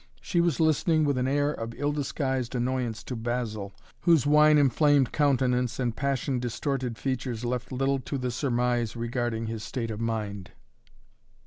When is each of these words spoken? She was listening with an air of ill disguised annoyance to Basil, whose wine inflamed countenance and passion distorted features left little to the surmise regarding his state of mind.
She 0.19 0.41
was 0.41 0.59
listening 0.59 1.05
with 1.05 1.19
an 1.19 1.27
air 1.27 1.51
of 1.53 1.75
ill 1.77 1.91
disguised 1.91 2.55
annoyance 2.55 3.03
to 3.03 3.15
Basil, 3.15 3.71
whose 3.99 4.25
wine 4.25 4.57
inflamed 4.57 5.11
countenance 5.11 5.79
and 5.79 5.95
passion 5.95 6.39
distorted 6.39 6.97
features 6.97 7.45
left 7.45 7.71
little 7.71 7.99
to 7.99 8.17
the 8.17 8.31
surmise 8.31 8.95
regarding 8.95 9.45
his 9.45 9.63
state 9.63 9.91
of 9.91 10.01
mind. 10.01 10.53